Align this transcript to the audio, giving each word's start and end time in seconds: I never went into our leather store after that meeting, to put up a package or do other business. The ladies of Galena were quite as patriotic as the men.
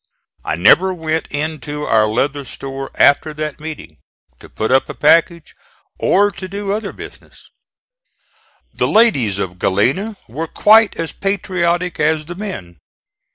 I 0.43 0.55
never 0.55 0.95
went 0.95 1.27
into 1.31 1.83
our 1.83 2.07
leather 2.07 2.43
store 2.43 2.89
after 2.97 3.35
that 3.35 3.59
meeting, 3.59 3.99
to 4.39 4.49
put 4.49 4.71
up 4.71 4.89
a 4.89 4.95
package 4.95 5.53
or 5.99 6.31
do 6.31 6.71
other 6.71 6.91
business. 6.91 7.51
The 8.73 8.87
ladies 8.87 9.37
of 9.37 9.59
Galena 9.59 10.17
were 10.27 10.47
quite 10.47 10.95
as 10.95 11.11
patriotic 11.11 11.99
as 11.99 12.25
the 12.25 12.33
men. 12.33 12.77